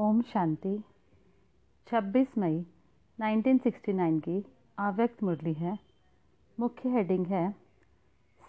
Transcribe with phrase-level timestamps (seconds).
[0.00, 0.84] ओम शांति।
[1.86, 2.66] 26 मई
[3.20, 4.44] 1969 की
[4.78, 5.78] अव्यक्त मुरली है।
[6.60, 7.54] मुख्य हेडिंग है,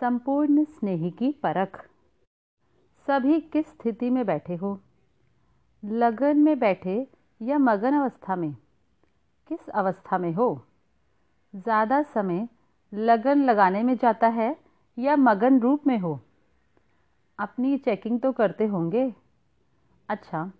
[0.00, 1.90] संपूर्ण स्नेही की परख।
[3.06, 4.80] सभी किस स्थिति में बैठे हो?
[5.84, 7.08] लगन में बैठे
[7.42, 8.52] या मगन अवस्था में?
[9.48, 10.66] किस अवस्था में हो?
[11.54, 12.48] ज़्यादा समय
[12.94, 14.56] लगन लगाने में जाता है
[14.98, 16.20] या मगन रूप में हो?
[17.38, 19.14] अपनी चेकिंग तो करते होंगे।
[20.08, 20.52] अच्छा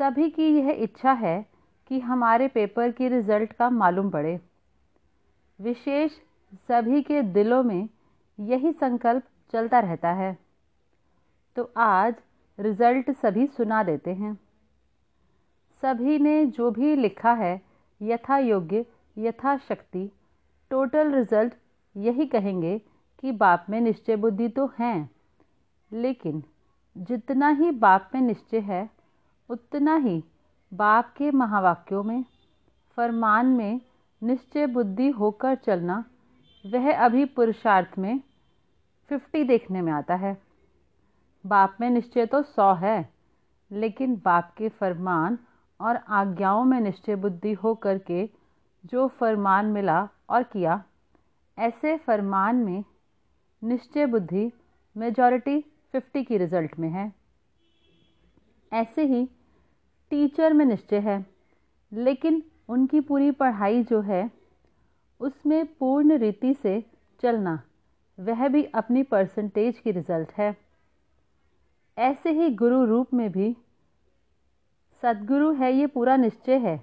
[0.00, 1.46] सभी की यह इच्छा है
[1.90, 4.38] कि हमारे पेपर की रिज़ल्ट का मालूम पड़े।
[5.58, 6.12] विशेष
[6.68, 7.88] सभी के दिलों में
[8.38, 10.36] यही संकल्प चलता रहता है।
[11.56, 12.14] तो आज
[12.58, 14.34] रिज़ल्ट सभी सुना देते हैं।
[15.82, 17.60] सभी ने जो भी लिखा है
[18.00, 18.84] यथा योग्य
[19.16, 20.08] यथा शक्ति
[20.70, 21.54] टोटल रिज़ल्ट
[21.96, 22.78] यही कहेंगे
[23.18, 25.10] कि बाप में निश्चय बुद्धि तो हैं,
[25.90, 26.42] लेकिन
[26.96, 28.95] जितना ही बाप में निश्चय है
[29.48, 30.22] उतना ही
[30.72, 32.24] बाप के महावाक्यों में,
[32.96, 33.80] फरमान में
[34.22, 36.04] निश्चय बुद्धि होकर चलना,
[36.64, 38.20] वह अभी पुरुषार्थ में
[39.10, 40.36] फिफ्टी देखने में आता है।
[41.44, 43.08] बाप में निश्चय तो सौ है,
[43.70, 45.38] लेकिन बाप के फरमान
[45.80, 48.28] और आज्ञाओं में निश्चय बुद्धि हो करके
[48.84, 50.82] जो फरमान मिला और किया,
[51.58, 52.84] ऐसे फरमान में
[53.62, 54.50] निश्चय बुद्धि
[54.96, 55.60] मेजॉरिटी
[55.92, 57.12] फिफ्टी की रिज़ल्ट में है।
[58.72, 59.28] ऐसे ही
[60.10, 61.26] टीचर में निश्चय है,
[61.92, 64.30] लेकिन उनकी पूरी पढ़ाई जो है,
[65.20, 66.82] उसमें पूर्ण रीति से
[67.22, 67.62] चलना,
[68.18, 70.56] वह भी अपनी परसेंटेज की रिज़ल्ट है।
[71.96, 73.56] ऐसे ही गुरु रूप में भी,
[75.02, 76.80] सदगुरु है ये पूरा निश्चय है,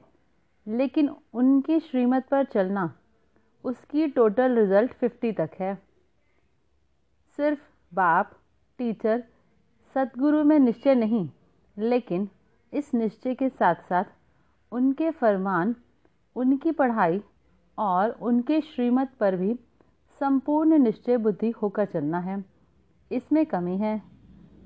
[0.67, 2.93] लेकिन उनकी श्रीमत पर चलना,
[3.65, 5.75] उसकी टोटल रिज़ल्ट फिफ्टी तक है।
[7.37, 7.59] सिर्फ़
[7.93, 8.31] बाप,
[8.77, 9.23] टीचर,
[9.95, 11.29] सदगुरु में निश्चय नहीं,
[11.77, 12.29] लेकिन
[12.73, 14.03] इस निश्चय के साथ साथ
[14.71, 15.75] उनके फरमान,
[16.35, 17.23] उनकी पढ़ाई
[17.77, 19.59] और उनके श्रीमत पर भी
[20.19, 22.45] संपूर्ण निश्चय बुद्धि होकर चलना है।
[23.11, 24.01] इसमें कमी है,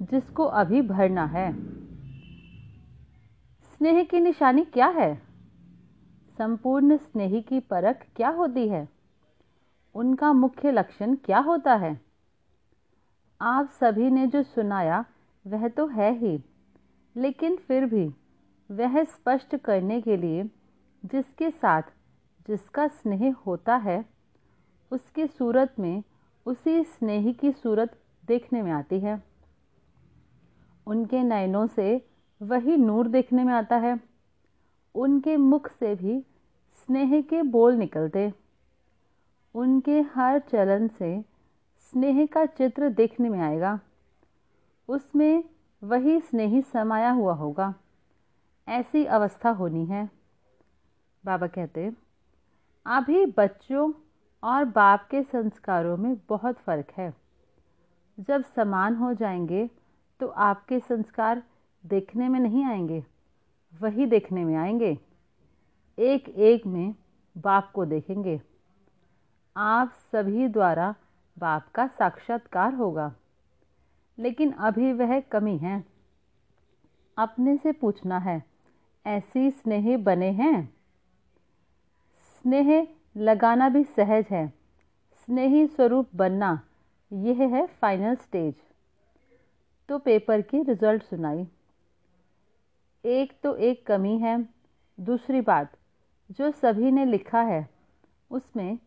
[0.01, 1.77] जिसको अभी भरना है।
[3.61, 5.21] स्नेह की निशानी क्या है?
[6.37, 8.89] संपूर्ण स्नेही की परख क्या होती है?
[9.95, 12.01] उनका मुख्य लक्षण क्या होता है?
[13.41, 15.05] आप सभी ने जो सुनाया,
[15.47, 16.43] वह तो है ही।
[17.17, 18.07] लेकिन फिर भी
[18.71, 20.43] वह स्पष्ट करने के लिए
[21.05, 21.81] जिसके साथ
[22.47, 24.05] जिसका स्नेह होता है,
[24.91, 26.03] उसकी सूरत में
[26.45, 29.23] उसी स्नेही की सूरत देखने में आती है।
[30.87, 32.09] उनके नयनों से
[32.41, 33.99] वही नूर देखने में आता है।
[34.95, 36.25] उनके मुख से भी
[36.75, 38.33] स्नेह के बोल निकलते।
[39.55, 41.21] उनके हर चलन से
[41.77, 43.79] स्नेह का चित्र देखने में आएगा।
[44.87, 45.43] उसमें
[45.83, 47.73] वही स्नेही समाया हुआ होगा।
[48.67, 50.09] ऐसी अवस्था होनी है।
[51.25, 51.91] बाबा कहते,
[52.85, 53.91] अभी बच्चों
[54.43, 57.13] और बाप के संस्कारों में बहुत फ़र्क है।
[58.19, 59.69] जब समान हो जाएँगे
[60.19, 61.43] तो आपके संस्कार
[61.85, 63.03] देखने में नहीं आएँगे,
[63.73, 64.97] वही देखने में आएँगे।
[65.97, 66.95] एक एक में
[67.37, 68.41] बाप को देखेंगे।
[69.57, 70.93] आप सभी द्वारा
[71.37, 73.13] बाप का साक्षात्कार होगा।
[74.17, 75.83] लेकिन अभी वह कमी है।
[77.17, 78.43] अपने से पूछना है,
[79.05, 80.73] ऐसी स्नेह बने हैं?
[82.35, 84.47] स्नेह लगाना भी सहज है।
[85.27, 86.59] स्नेही स्वरूप बनना,
[87.11, 88.55] यह है फाइनल स्टेज
[89.89, 91.47] तो पेपर की रिज़ल्ट सुनाई।
[93.05, 94.37] एक तो एक कमी है।
[94.99, 95.71] दूसरी बात,
[96.31, 97.69] जो सभी ने लिखा है,
[98.31, 98.77] उसमें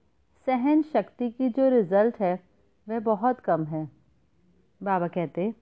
[0.47, 2.35] सहन शक्ति की जो रिज़ल्ट है,
[2.89, 4.00] वह बहुत कम है।
[4.83, 5.55] बाबा कहते,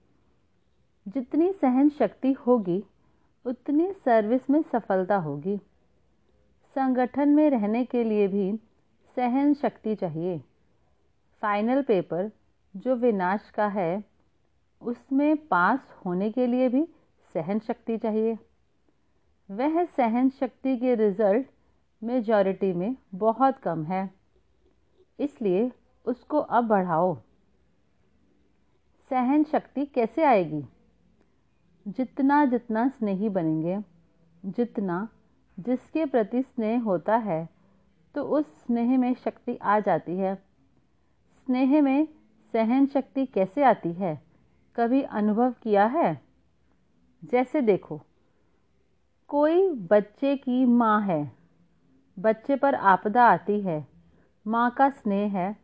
[1.07, 2.83] जितनी सहन शक्ति होगी,
[3.45, 5.57] उतनी सर्विस में सफलता होगी।
[6.75, 8.59] संगठन में रहने के लिए भी
[9.15, 10.43] सहन शक्ति चाहिए।
[11.41, 12.31] फाइनल पेपर
[12.75, 14.03] जो विनाश का है,
[14.81, 16.87] उसमें पास होने के लिए भी
[17.33, 18.37] सहन शक्ति चाहिए।
[19.51, 21.47] वह सहन शक्ति के रिज़ल्ट
[22.03, 24.11] मेजॉरिटी में बहुत कम है।
[25.19, 25.71] इसलिए
[26.05, 27.17] उसको अब बढ़ाओ।
[29.09, 30.63] सहन शक्ति कैसे आएगी?
[31.87, 33.77] जितना जितना स्नेही बनेंगे,
[34.45, 35.07] जितना
[35.59, 37.47] जिसके प्रति स्नेह होता है
[38.15, 40.35] तो उस स्नेह में शक्ति आ जाती है।
[41.45, 42.07] स्नेह में
[42.53, 44.21] सहन शक्ति कैसे आती है?
[44.75, 46.21] कभी अनुभव किया है?
[47.25, 48.01] जैसे देखो,
[49.27, 51.31] कोई बच्चे की माँ है,
[52.19, 53.87] बच्चे पर आपदा आती है,
[54.47, 55.55] माँ का स्नेह है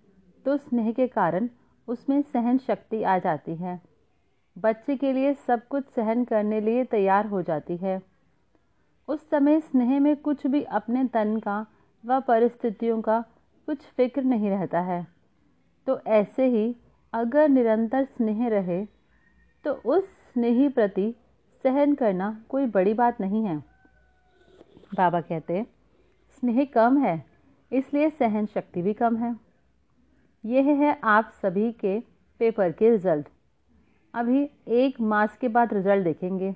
[0.45, 1.49] तो स्नेह के कारण
[1.87, 3.79] उसमें सहन शक्ति आ जाती है।
[4.55, 8.01] बच्चे के लिए सब कुछ सहन करने लिए तैयार हो जाती है।
[9.07, 11.65] उस समय स्नेह में कुछ भी अपने तन का
[12.03, 13.19] व परिस्थितियों का
[13.67, 15.05] कुछ फ़िक्र नहीं रहता है।
[15.87, 16.75] तो ऐसे ही
[17.13, 18.83] अगर निरंतर स्नेह रहे
[19.65, 20.03] तो उस
[20.33, 21.13] स्नेही प्रति
[21.63, 23.57] सहन करना कोई बड़ी बात नहीं है।
[24.95, 25.63] बाबा कहते
[26.33, 27.23] स्नेह कम है,
[27.71, 29.33] इसलिए सहन शक्ति भी कम है।
[30.45, 31.99] यह है आप सभी के
[32.39, 33.27] पेपर के रिज़ल्ट।
[34.13, 36.53] अभी एक मास के बाद रिज़ल्ट देखेंगे।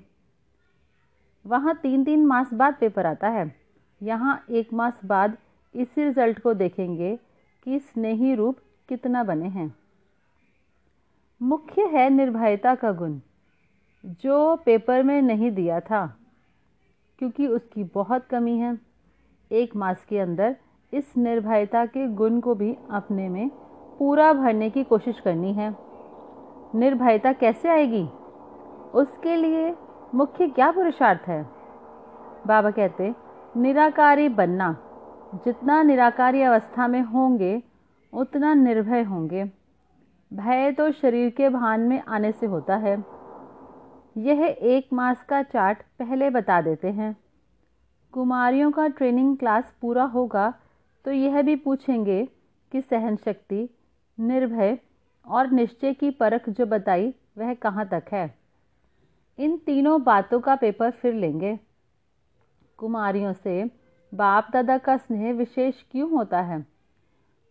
[1.44, 3.54] वहाँ तीन तीन मास बाद पेपर आता है।
[4.00, 5.36] यहाँ एक मास बाद
[5.74, 7.18] इसी रिज़ल्ट को देखेंगे
[7.66, 8.58] कि स्नेही रूप
[8.88, 9.74] कितना बने हैं।
[11.40, 13.18] मुख्य है निर्भयता का गुण,
[14.04, 16.06] जो पेपर में नहीं दिया था,
[17.18, 18.78] क्योंकि उसकी बहुत कमी है।
[19.50, 20.56] एक मास के अंदर
[20.92, 23.50] इस निर्भयता के गुण को भी अपने में
[24.00, 25.76] पूरा भरने की कोशिश करनी है।
[26.74, 28.08] निर्भयता कैसे आएगी?
[28.94, 29.76] उसके लिए
[30.14, 31.42] मुख्य क्या पुरुषार्थ है?
[32.46, 33.14] बाबा कहते,
[33.56, 34.76] निराकारी बनना।
[35.34, 37.62] जितना निराकारी अवस्था में होंगे,
[38.12, 39.44] उतना निर्भय होंगे।
[40.32, 43.04] भय तो शरीर के भान में आने से होता है।
[44.16, 47.16] यह एक मास का चार्ट पहले बता देते हैं।
[48.12, 50.54] कुमारियों का ट्रेनिंग क्लास पूरा होगा
[51.04, 52.28] तो यह भी पूछेंगे
[52.72, 53.70] कि सहन शक्ति
[54.20, 54.78] निर्भय
[55.26, 58.38] और निश्चय की परख जो बताई, वह कहाँ तक है?
[59.38, 61.58] इन तीनों बातों का पेपर फिर लेंगे।
[62.76, 63.70] कुमारियों से,
[64.14, 66.66] बाप दादा का स्नेह विशेष क्यों होता है?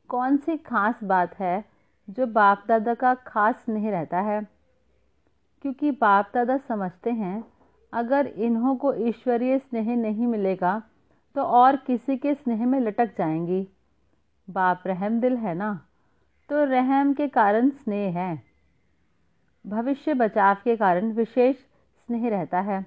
[0.08, 1.66] कौन सी खास बात है
[2.10, 4.48] जो बाप दादा का खास स्नेह रहता है?
[5.62, 7.44] क्योंकि बाप दादा समझते हैं,
[7.94, 10.82] अगर इन्हों को ईश्वरीय स्नेह नहीं मिलेगा
[11.36, 13.68] तो और किसी के स्नेह में लटक जाएँगी।
[14.50, 15.86] बाप रहम दिल है ना?
[16.50, 18.44] तो रहम के कारण स्नेह है।
[19.68, 21.56] भविष्य बचाव के कारण विशेष
[22.08, 22.86] स्नेह रहता है।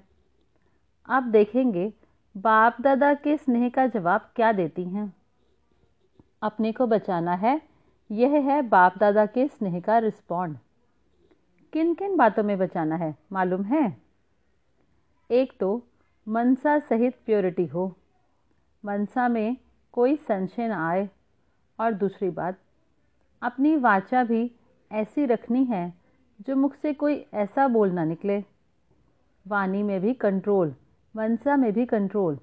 [1.08, 1.92] आप देखेंगे,
[2.36, 5.14] बाप दादा के स्नेह का जवाब क्या देती हैं?
[6.42, 7.62] अपने को बचाना है,
[8.10, 10.58] यह है बाप दादा के स्नेह का रिस्पॉन्ड।
[11.72, 13.96] किन किन बातों में बचाना है, मालूम है?
[15.30, 15.86] एक तो
[16.28, 17.96] मनसा सहित प्योरिटी हो।
[18.84, 19.56] मनसा में
[19.92, 21.10] कोई संशय न आए।
[21.80, 22.56] और दूसरी बात
[23.42, 24.50] अपनी वाचा भी
[24.92, 25.92] ऐसी रखनी है
[26.40, 28.44] जो मुख से कोई ऐसा बोल ना निकले।
[29.46, 30.74] वाणी में भी कंट्रोल
[31.16, 32.38] मनसा में भी कंट्रोल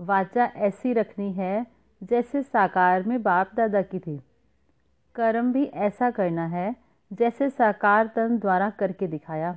[0.00, 1.66] वाचा ऐसी रखनी है
[2.02, 4.20] जैसे साकार में बाप दादा की थी।
[5.14, 6.76] कर्म भी ऐसा करना है
[7.12, 9.56] जैसे साकार तन द्वारा करके दिखाया।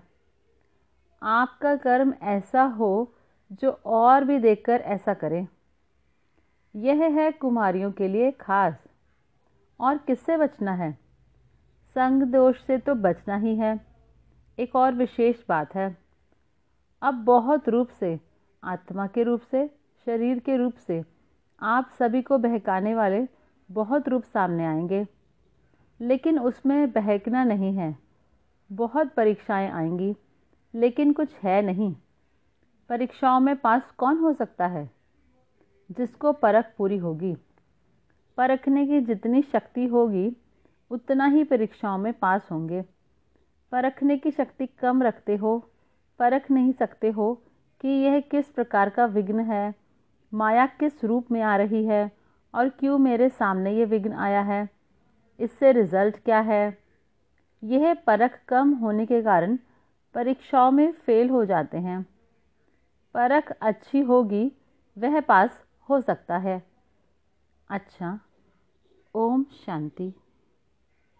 [1.23, 3.13] आपका कर्म ऐसा हो
[3.51, 5.47] जो और भी देखकर ऐसा करें।
[6.75, 8.83] यह है कुमारियों के लिए खास।
[9.79, 10.91] और किससे बचना है?
[11.87, 13.85] संग दोष से तो बचना ही है।
[14.59, 15.97] एक और विशेष बात है।
[17.01, 18.19] अब बहुत रूप से,
[18.63, 21.05] आत्मा के रूप से, शरीर के रूप से,
[21.61, 23.27] आप सभी को बहकाने वाले
[23.71, 25.07] बहुत रूप सामने आएँगे।
[26.01, 27.97] लेकिन उसमें बहकना नहीं है।
[28.71, 30.15] बहुत परीक्षाएँ आएँगी,
[30.75, 31.95] लेकिन कुछ है नहीं।
[32.89, 34.91] परीक्षाओं में पास कौन हो सकता है?
[35.91, 37.37] जिसको परख पूरी होगी।
[38.37, 40.35] परखने की जितनी शक्ति होगी,
[40.91, 42.81] उतना ही परीक्षाओं में पास होंगे।
[43.71, 45.57] परखने की शक्ति कम रखते हो
[46.19, 47.33] परख नहीं सकते हो
[47.81, 49.73] कि यह किस प्रकार का विघ्न है,
[50.33, 52.11] माया किस रूप में आ रही है
[52.53, 54.69] और क्यों मेरे सामने ये विघ्न आया है,
[55.39, 56.77] इससे रिज़ल्ट क्या है?
[57.63, 59.57] यह परख कम होने के कारण
[60.15, 62.01] परीक्षाओं में फेल हो जाते हैं।
[63.15, 64.51] परख अच्छी होगी,
[64.97, 66.74] वह पास हो सकता है।
[67.69, 68.19] अच्छा।
[69.15, 70.13] ओम शांति।